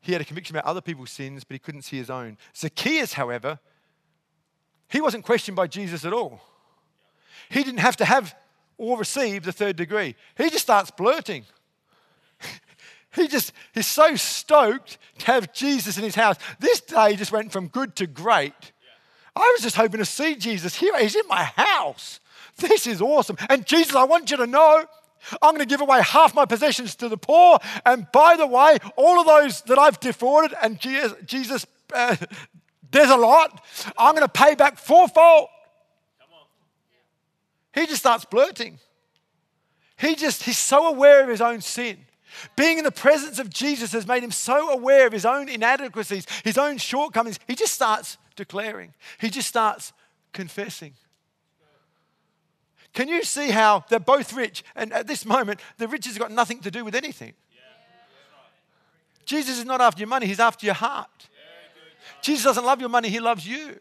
[0.00, 2.36] He had a conviction about other people's sins, but he couldn't see his own.
[2.54, 3.58] Zacchaeus, however,
[4.88, 6.40] he wasn't questioned by Jesus at all.
[7.48, 8.34] He didn't have to have
[8.76, 10.14] or receive the third degree.
[10.36, 11.44] He just starts blurting.
[13.14, 16.36] He just, he's so stoked to have Jesus in his house.
[16.58, 18.72] This day just went from good to great.
[19.36, 20.98] I was just hoping to see Jesus here.
[20.98, 22.20] He's in my house.
[22.56, 23.36] This is awesome.
[23.48, 24.84] And Jesus, I want you to know
[25.42, 27.58] I'm going to give away half my possessions to the poor.
[27.84, 32.16] And by the way, all of those that I've defrauded, and Jesus, uh,
[32.90, 33.64] there's a lot,
[33.98, 35.48] I'm going to pay back fourfold.
[37.74, 38.78] He just starts blurting.
[39.96, 41.98] He just, he's so aware of his own sin.
[42.56, 46.26] Being in the presence of Jesus has made him so aware of his own inadequacies,
[46.44, 47.38] his own shortcomings.
[47.46, 49.92] He just starts declaring, he just starts
[50.32, 50.94] confessing.
[52.92, 54.62] Can you see how they're both rich?
[54.76, 57.34] And at this moment, the riches have got nothing to do with anything.
[59.24, 61.28] Jesus is not after your money, he's after your heart.
[62.22, 63.78] Jesus doesn't love your money, he loves you.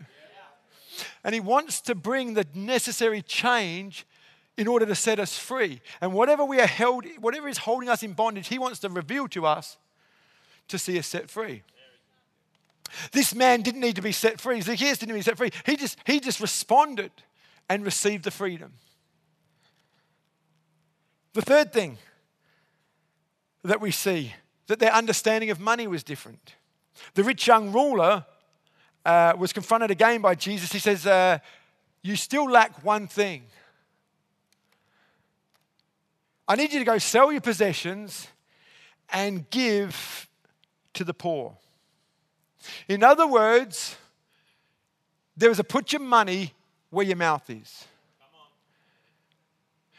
[1.24, 4.06] And he wants to bring the necessary change
[4.58, 5.82] in order to set us free.
[6.02, 9.28] And whatever we are held, whatever is holding us in bondage, he wants to reveal
[9.30, 9.78] to us
[10.68, 11.64] to see us set free.
[13.12, 14.62] This man didn't need to be set free.
[14.62, 15.52] Zacchaeus didn't need to be set free.
[15.66, 17.12] He just, he just responded
[17.70, 18.74] and received the freedom.
[21.34, 21.98] The third thing
[23.64, 24.34] that we see
[24.68, 26.56] that their understanding of money was different.
[27.16, 28.26] The rich young ruler
[29.06, 30.72] uh, was confronted again by Jesus.
[30.72, 31.40] He says, uh,
[32.02, 33.44] You still lack one thing.
[36.48, 38.28] I need you to go sell your possessions
[39.12, 40.28] and give
[40.94, 41.56] to the poor.
[42.88, 43.96] In other words,
[45.36, 46.54] there is a put your money
[46.90, 47.86] where your mouth is.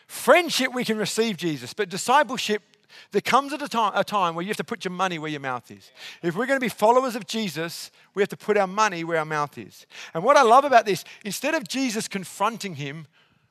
[0.06, 2.62] Friendship, we can receive Jesus, but discipleship,
[3.10, 5.30] there comes at a time, a time where you have to put your money where
[5.30, 5.90] your mouth is.
[6.22, 9.18] If we're going to be followers of Jesus, we have to put our money where
[9.18, 9.86] our mouth is.
[10.14, 13.08] And what I love about this, instead of Jesus confronting him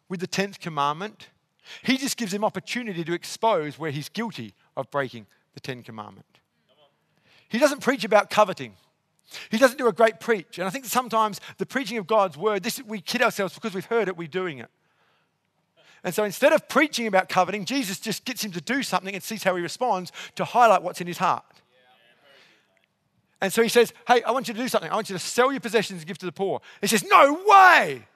[0.08, 1.28] with the 10th commandment,
[1.82, 6.26] he just gives him opportunity to expose where he's guilty of breaking the Ten Commandment.
[7.50, 8.76] He doesn't preach about coveting.
[9.50, 10.58] He doesn't do a great preach.
[10.58, 13.86] And I think sometimes the preaching of God's word, this, we kid ourselves because we've
[13.86, 14.70] heard it, we're doing it.
[16.04, 19.24] And so instead of preaching about coveting, Jesus just gets him to do something and
[19.24, 21.46] sees how he responds to highlight what's in his heart.
[23.40, 24.90] And so he says, Hey, I want you to do something.
[24.90, 26.62] I want you to sell your possessions and give to the poor.
[26.82, 28.08] He says, No way.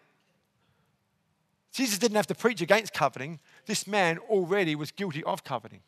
[1.77, 3.39] Jesus didn't have to preach against coveting.
[3.67, 5.81] This man already was guilty of coveting.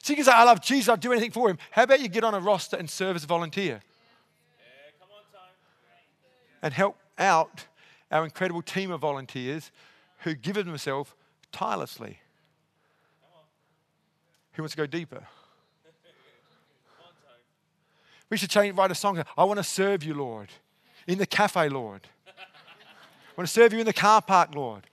[0.00, 1.58] So you can say, I love Jesus, I'll do anything for him.
[1.72, 3.82] How about you get on a roster and serve as a volunteer?
[6.62, 7.66] and help out
[8.10, 9.70] our incredible team of volunteers
[10.20, 11.12] who give of themselves
[11.52, 12.20] tirelessly.
[14.52, 15.26] Who wants to go deeper?
[18.30, 19.22] We should change, write a song.
[19.36, 20.48] I want to serve you, Lord
[21.06, 22.02] in the cafe, Lord.
[22.26, 24.84] I want to serve you in the car park, Lord.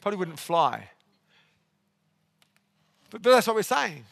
[0.00, 0.88] Probably wouldn't fly.
[3.10, 4.04] But, but that's what we're saying.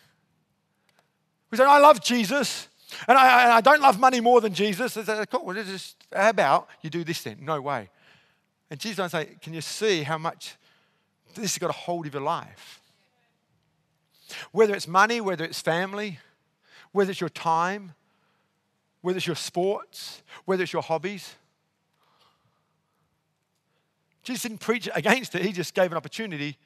[1.51, 2.69] We say, I love Jesus,
[3.07, 4.97] and I, and I don't love money more than Jesus.
[4.97, 7.39] I say, cool, well, just, how about you do this then?
[7.41, 7.89] No way.
[8.71, 10.57] And Jesus don't say, can you see how much
[11.35, 12.83] this has got a hold of your life?
[14.53, 16.19] Whether it's money, whether it's family,
[16.93, 17.95] whether it's your time,
[19.01, 21.35] whether it's your sports, whether it's your hobbies.
[24.29, 26.59] Jesus didn't preach against it, he just gave an opportunity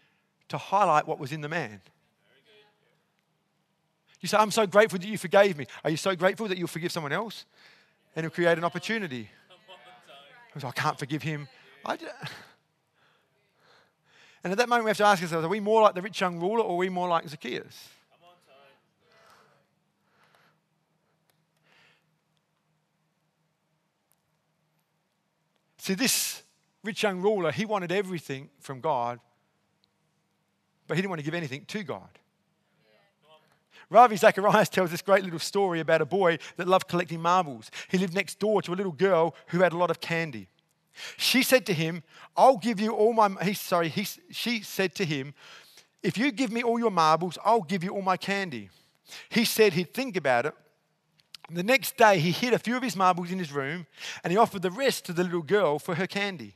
[0.49, 1.81] to highlight what was in the man.
[4.21, 5.67] You say, I'm so grateful that you forgave me.
[5.85, 7.45] Are you so grateful that you'll forgive someone else?
[8.17, 9.31] And it'll create an opportunity.
[10.57, 11.47] I can't forgive him.
[11.85, 11.99] I
[14.43, 16.21] and at that moment, we have to ask ourselves are we more like the rich
[16.21, 17.91] young ruler or are we more like Zacchaeus?
[25.79, 26.43] See, this
[26.85, 29.21] rich young ruler, he wanted everything from God,
[30.87, 32.19] but he didn't want to give anything to God.
[33.91, 37.71] Ravi Zacharias tells this great little story about a boy that loved collecting marbles.
[37.89, 40.49] He lived next door to a little girl who had a lot of candy.
[41.19, 42.03] She said to him,
[42.37, 45.35] I'll give you all my, he, sorry, he, she said to him,
[46.03, 48.71] if you give me all your marbles, I'll give you all my candy.
[49.29, 50.55] He said he'd think about it.
[51.51, 53.87] The next day, he hid a few of his marbles in his room
[54.25, 56.55] and he offered the rest to the little girl for her candy.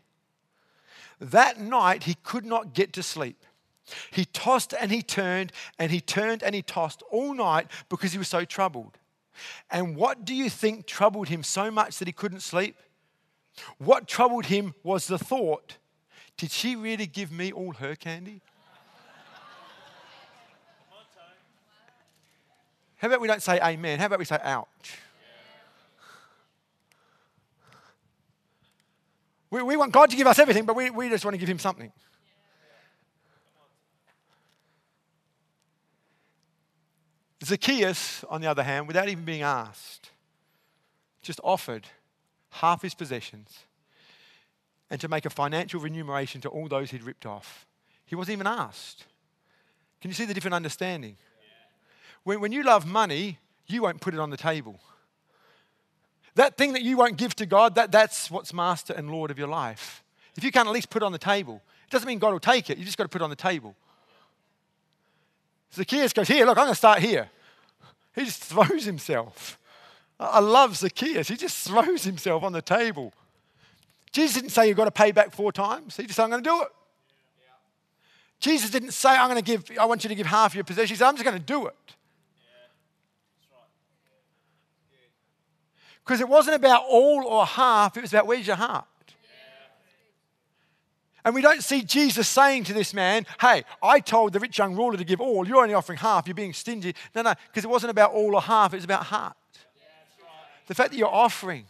[1.20, 3.42] That night, he could not get to sleep.
[4.10, 8.18] He tossed and he turned and he turned and he tossed all night because he
[8.18, 8.98] was so troubled.
[9.70, 12.76] And what do you think troubled him so much that he couldn't sleep?
[13.78, 15.76] What troubled him was the thought
[16.36, 18.42] did she really give me all her candy?
[22.98, 23.98] How about we don't say amen?
[23.98, 24.98] How about we say ouch?
[29.56, 31.48] We, we want God to give us everything, but we, we just want to give
[31.48, 31.90] him something.
[37.42, 40.10] Zacchaeus, on the other hand, without even being asked,
[41.22, 41.86] just offered
[42.50, 43.60] half his possessions
[44.90, 47.66] and to make a financial remuneration to all those he'd ripped off.
[48.04, 49.06] He wasn't even asked.
[50.02, 51.16] Can you see the different understanding?
[52.24, 54.80] When, when you love money, you won't put it on the table.
[56.36, 59.38] That thing that you won't give to God, that, that's what's master and Lord of
[59.38, 60.04] your life.
[60.36, 62.40] If you can't at least put it on the table, it doesn't mean God will
[62.40, 62.76] take it.
[62.76, 63.74] You just got to put it on the table.
[65.72, 67.30] Zacchaeus goes, Here, look, I'm going to start here.
[68.14, 69.58] He just throws himself.
[70.20, 71.28] I love Zacchaeus.
[71.28, 73.12] He just throws himself on the table.
[74.12, 75.96] Jesus didn't say you've got to pay back four times.
[75.96, 76.68] He just said, I'm going to do it.
[78.40, 80.90] Jesus didn't say, I'm going to give, I want you to give half your possessions.
[80.90, 81.95] He said, I'm just going to do it.
[86.06, 88.86] Because it wasn't about all or half, it was about where's your heart.
[91.24, 94.76] And we don't see Jesus saying to this man, Hey, I told the rich young
[94.76, 95.46] ruler to give all.
[95.46, 96.28] You're only offering half.
[96.28, 96.94] You're being stingy.
[97.16, 98.72] No, no, because it wasn't about all or half.
[98.72, 99.36] It was about heart.
[100.68, 101.66] The fact that you're offering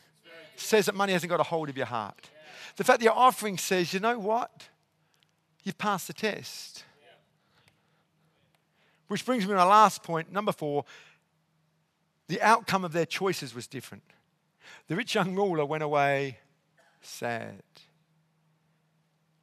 [0.56, 2.28] says that money hasn't got a hold of your heart.
[2.76, 4.68] The fact that you're offering says, You know what?
[5.64, 6.84] You've passed the test.
[9.08, 10.84] Which brings me to my last point, number four.
[12.28, 14.02] The outcome of their choices was different.
[14.88, 16.38] The rich young ruler went away
[17.00, 17.62] sad.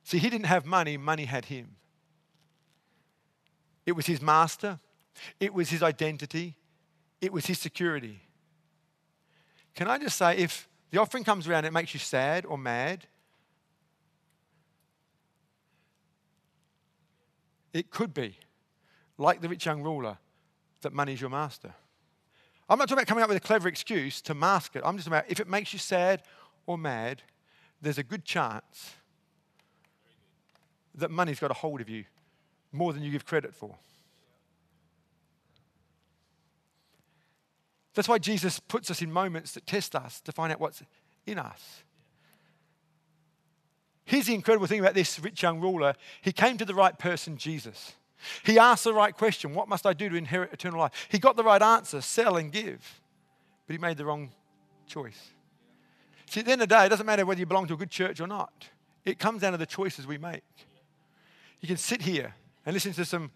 [0.03, 1.76] See, he didn't have money, money had him.
[3.86, 4.80] It was his master,
[5.39, 6.55] it was his identity,
[7.21, 8.21] it was his security.
[9.76, 13.07] Can I just say, if the offering comes around it makes you sad or mad,
[17.74, 18.38] it could be,
[19.17, 20.17] like the rich young ruler,
[20.82, 21.74] that money's your master.
[22.74, 24.82] I'm not talking about coming up with a clever excuse to mask it.
[24.84, 26.24] I'm just about if it makes you sad
[26.65, 27.21] or mad,
[27.84, 28.95] there's a good chance
[30.95, 32.05] that money's got a hold of you
[32.71, 33.76] more than you give credit for.
[37.93, 40.82] That's why Jesus puts us in moments that test us to find out what's
[41.28, 41.84] in us.
[44.03, 45.93] Here's the incredible thing about this rich young ruler
[46.24, 47.93] he came to the right person, Jesus.
[48.43, 51.07] He asked the right question What must I do to inherit eternal life?
[51.09, 53.01] He got the right answer sell and give.
[53.67, 54.32] But he made the wrong
[54.88, 55.32] choice.
[56.30, 57.78] See, at the end of the day, it doesn't matter whether you belong to a
[57.78, 58.67] good church or not,
[59.05, 60.43] it comes down to the choices we make.
[61.59, 62.34] You can sit here
[62.65, 63.32] and listen to some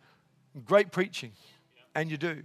[0.66, 1.32] great preaching,
[1.96, 2.44] and you do.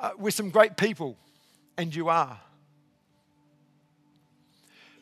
[0.00, 1.16] Uh, with some great people,
[1.76, 2.40] and you are.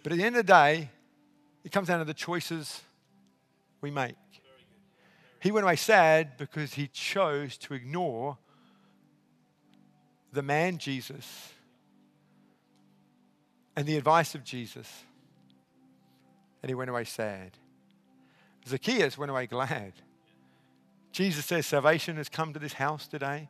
[0.03, 0.91] But at the end of the day,
[1.64, 2.82] it comes down to the choices
[3.80, 4.14] we make.
[5.41, 8.36] He went away sad because he chose to ignore
[10.32, 11.53] the man Jesus
[13.74, 15.05] and the advice of Jesus.
[16.62, 17.53] And he went away sad.
[18.68, 19.95] Zacchaeus went away glad.
[21.12, 23.49] Jesus says, Salvation has come to this house today.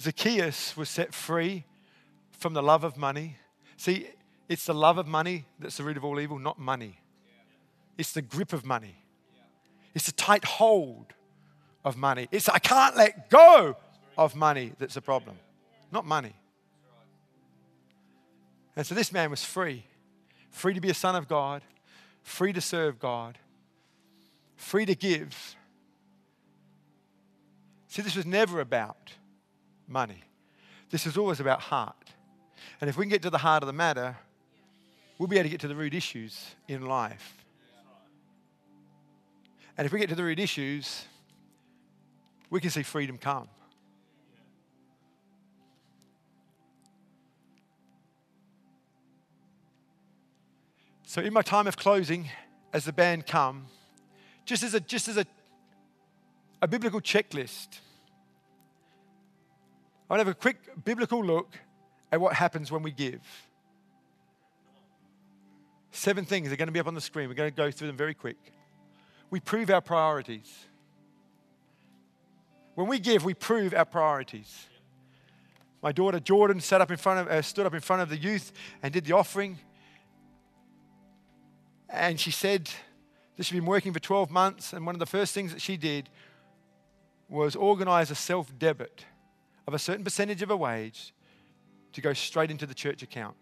[0.00, 1.64] Zacchaeus was set free
[2.32, 3.36] from the love of money.
[3.76, 4.08] See,
[4.48, 6.98] it's the love of money that's the root of all evil, not money.
[7.96, 9.05] It's the grip of money.
[9.96, 11.14] It's a tight hold
[11.82, 12.28] of money.
[12.30, 13.78] It's I can't let go
[14.18, 15.38] of money that's the problem,
[15.90, 16.34] not money.
[18.76, 19.84] And so this man was free
[20.50, 21.62] free to be a son of God,
[22.22, 23.38] free to serve God,
[24.56, 25.56] free to give.
[27.88, 29.12] See, this was never about
[29.88, 30.24] money,
[30.90, 32.12] this was always about heart.
[32.82, 34.16] And if we can get to the heart of the matter,
[35.16, 37.35] we'll be able to get to the root issues in life.
[39.78, 41.04] And if we get to the root issues,
[42.48, 43.48] we can see freedom come.
[51.04, 52.28] So, in my time of closing,
[52.72, 53.66] as the band come,
[54.44, 55.24] just as a, just as a,
[56.60, 57.80] a biblical checklist,
[60.08, 61.56] I want to have a quick biblical look
[62.12, 63.20] at what happens when we give.
[65.90, 67.28] Seven things are going to be up on the screen.
[67.28, 68.36] We're going to go through them very quick.
[69.30, 70.66] We prove our priorities.
[72.74, 74.66] When we give, we prove our priorities.
[75.82, 78.16] My daughter Jordan sat up in front of, uh, stood up in front of the
[78.16, 78.52] youth
[78.82, 79.58] and did the offering.
[81.88, 82.70] And she said
[83.36, 85.76] that she'd been working for 12 months, and one of the first things that she
[85.76, 86.10] did
[87.28, 89.04] was organize a self debit
[89.66, 91.12] of a certain percentage of a wage
[91.92, 93.36] to go straight into the church account,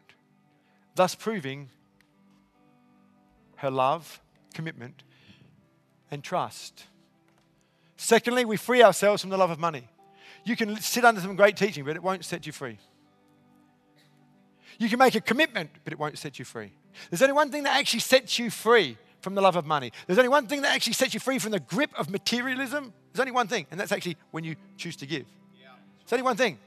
[0.94, 1.68] thus proving
[3.56, 4.20] her love,
[4.52, 5.02] commitment,
[6.14, 6.84] and trust.
[7.96, 9.88] Secondly, we free ourselves from the love of money.
[10.44, 12.78] You can sit under some great teaching, but it won't set you free.
[14.78, 16.72] You can make a commitment, but it won't set you free.
[17.10, 19.92] There's only one thing that actually sets you free from the love of money.
[20.06, 22.92] There's only one thing that actually sets you free from the grip of materialism.
[23.12, 25.26] There's only one thing, and that's actually when you choose to give.
[26.00, 26.58] There's only one thing.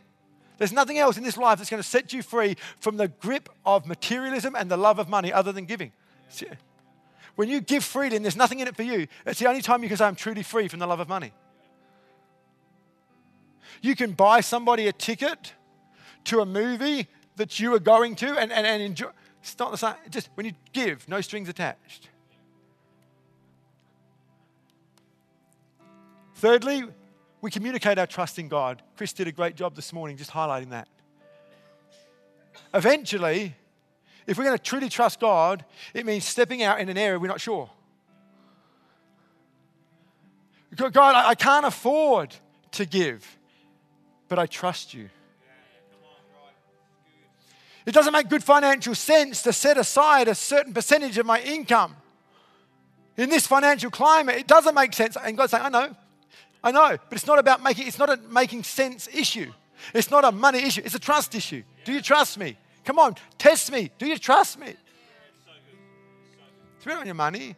[0.58, 3.50] There's nothing else in this life that's going to set you free from the grip
[3.64, 5.92] of materialism and the love of money other than giving.
[7.38, 9.84] When you give freely and there's nothing in it for you, it's the only time
[9.84, 11.32] you can say, I'm truly free from the love of money.
[13.84, 15.54] You can buy somebody a ticket
[16.26, 19.10] to a movie that you are going to and, and, and enjoy.
[19.44, 19.94] It's not the same.
[20.10, 22.10] Just when you give, no strings attached.
[26.38, 26.86] Thirdly,
[27.42, 28.82] we communicate our trust in God.
[28.96, 30.88] Chris did a great job this morning just highlighting that.
[32.74, 33.56] Eventually,
[34.28, 35.64] if we're going to truly trust God,
[35.94, 37.70] it means stepping out in an area we're not sure.
[40.76, 42.36] God, I can't afford
[42.72, 43.38] to give,
[44.28, 45.10] but I trust you.
[47.86, 51.96] It doesn't make good financial sense to set aside a certain percentage of my income.
[53.16, 55.16] In this financial climate, it doesn't make sense.
[55.16, 55.96] And God's saying, I know,
[56.62, 59.54] I know, but it's not about making, it's not a making sense issue.
[59.94, 61.64] It's not a money issue, it's a trust issue.
[61.86, 62.58] Do you trust me?
[62.88, 63.92] Come on, test me.
[63.98, 64.74] Do you trust me?
[66.80, 67.58] Spend on your money.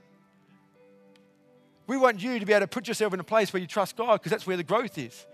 [1.86, 3.96] We want you to be able to put yourself in a place where you trust
[3.96, 5.28] God because that's where the growth is.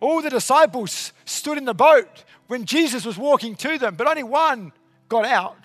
[0.00, 4.22] All the disciples stood in the boat when Jesus was walking to them, but only
[4.22, 4.72] one
[5.08, 5.56] got out.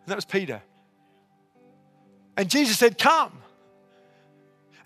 [0.00, 0.62] And that was Peter.
[2.38, 3.32] And Jesus said, Come.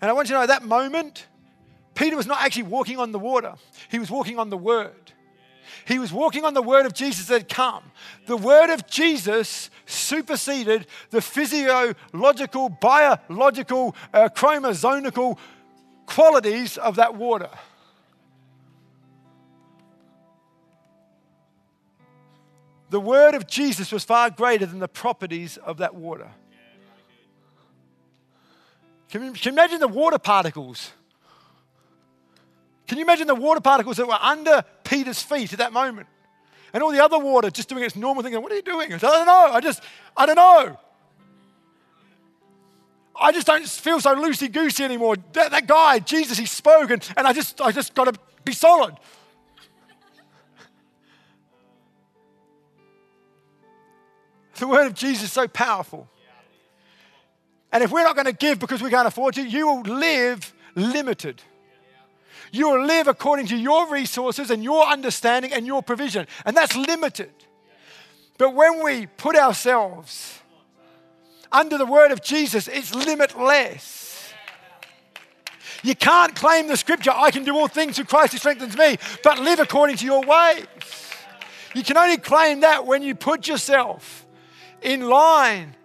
[0.01, 1.25] And I want you to know that moment,
[1.95, 3.55] Peter was not actually walking on the water,
[3.89, 5.11] he was walking on the word.
[5.85, 7.83] He was walking on the word of Jesus that had come.
[8.25, 14.83] The word of Jesus superseded the physiological, biological, uh, qualities
[16.77, 17.49] of that water.
[22.89, 26.29] The word of Jesus was far greater than the properties of that water.
[29.09, 30.91] Can you, can you imagine the water particles?
[32.87, 36.07] Can you imagine the water particles that were under Peter's feet at that moment?
[36.73, 38.33] And all the other water just doing its normal thing.
[38.41, 38.93] What are you doing?
[38.93, 39.49] I, said, I don't know.
[39.53, 39.83] I just,
[40.17, 40.79] I don't know.
[43.15, 45.15] I just don't feel so loosey goosey anymore.
[45.33, 48.53] That, that, guy, Jesus, he spoke, and, and I just, I just got to be
[48.53, 48.95] solid.
[54.59, 56.07] The word of Jesus is so powerful.
[57.71, 60.53] And if we're not going to give because we can't afford to, you will live
[60.75, 61.41] limited.
[62.53, 66.27] You will live according to your resources and your understanding and your provision.
[66.45, 67.33] And that's limited.
[68.37, 70.39] But when we put ourselves
[71.51, 74.31] under the word of Jesus, it's limitless.
[75.81, 78.97] You can't claim the scripture, I can do all things through Christ who strengthens me,
[79.23, 80.65] but live according to your ways.
[81.73, 84.27] You can only claim that when you put yourself
[84.79, 85.75] in line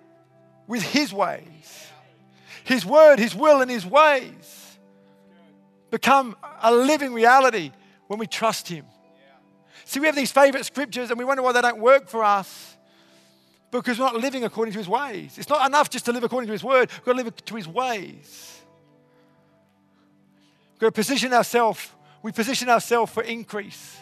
[0.66, 1.86] with His ways.
[2.62, 4.57] His word, His will, and His ways
[5.90, 7.72] become a living reality
[8.06, 8.84] when we trust Him.
[9.84, 12.76] See, we have these favorite scriptures and we wonder why they don't work for us
[13.70, 15.36] because we're not living according to His ways.
[15.38, 17.56] It's not enough just to live according to His word, we've got to live to
[17.56, 18.60] His ways.
[20.72, 21.88] We've got to position ourselves,
[22.22, 23.96] we position ourselves for increase.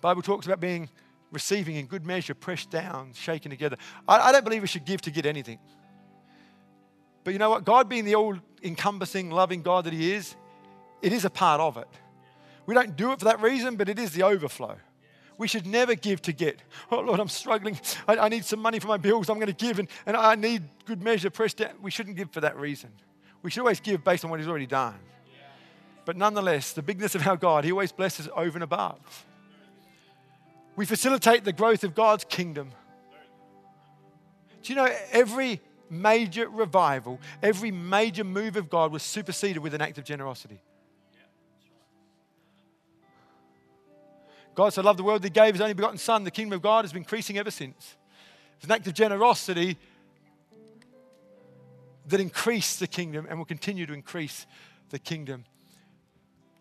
[0.00, 0.88] Bible talks about being
[1.30, 3.76] receiving in good measure, pressed down, shaken together.
[4.06, 5.58] I, I don't believe we should give to get anything.
[7.24, 7.64] But you know what?
[7.64, 10.36] God being the all encompassing, loving God that He is,
[11.00, 11.88] it is a part of it.
[12.66, 14.76] We don't do it for that reason, but it is the overflow.
[15.38, 16.60] We should never give to get.
[16.90, 17.78] Oh, Lord, I'm struggling.
[18.06, 19.28] I, I need some money for my bills.
[19.28, 21.72] I'm going to give, and, and I need good measure pressed down.
[21.80, 22.90] We shouldn't give for that reason.
[23.42, 24.94] We should always give based on what He's already done.
[26.04, 29.26] But nonetheless, the bigness of our God, He always blesses over and above.
[30.76, 32.70] We facilitate the growth of God's kingdom.
[34.62, 35.60] Do you know every
[35.92, 40.60] major revival, every major move of God was superseded with an act of generosity.
[44.54, 46.24] God so loved the world that He gave His only begotten Son.
[46.24, 47.96] The kingdom of God has been increasing ever since.
[48.56, 49.76] It's an act of generosity
[52.08, 54.46] that increased the kingdom and will continue to increase
[54.90, 55.44] the kingdom.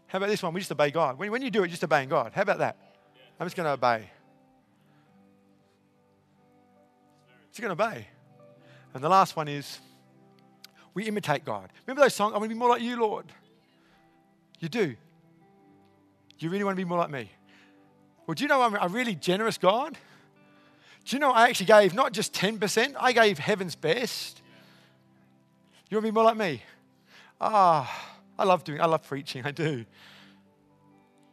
[0.07, 0.53] How about this one?
[0.53, 1.17] We just obey God.
[1.17, 2.31] When, when you do it, just obeying God.
[2.33, 2.77] How about that?
[3.39, 4.09] I'm just going to obey.
[7.49, 8.07] Just going to obey.
[8.93, 9.79] And the last one is
[10.93, 11.69] we imitate God.
[11.85, 12.33] Remember those songs?
[12.33, 13.25] I want to be more like you, Lord.
[14.59, 14.95] You do.
[16.39, 17.31] You really want to be more like me?
[18.25, 19.97] Well, do you know I'm a really generous God?
[21.05, 24.41] Do you know I actually gave not just 10%, I gave heaven's best.
[25.89, 26.61] You want to be more like me?
[27.39, 29.85] Ah, I love doing, I love preaching, I do.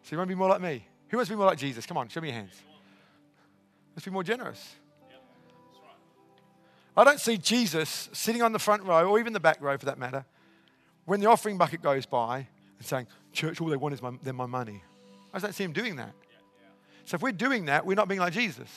[0.03, 0.87] So you want to be more like me?
[1.09, 1.87] Who wants to be more like Jesus?
[1.87, 2.55] Come on, show me your hands.
[3.95, 4.75] Let's be more generous.
[6.99, 9.87] I don't see Jesus sitting on the front row or even the back row for
[9.87, 10.25] that matter
[11.05, 14.47] when the offering bucket goes by and saying, Church, all they want is my, my
[14.47, 14.83] money.
[15.33, 16.13] I don't see him doing that.
[17.05, 18.69] So if we're doing that, we're not being like Jesus.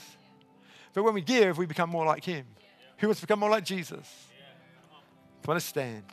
[0.94, 2.46] But when we give, we become more like him.
[3.00, 4.28] Who wants to become more like Jesus?
[5.48, 6.04] Want to stand.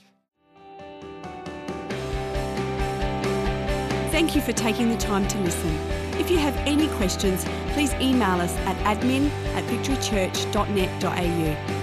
[4.10, 5.78] Thank you for taking the time to listen.
[6.18, 7.44] If you have any questions,
[7.74, 11.77] please email us at admin at victorychurch.net.au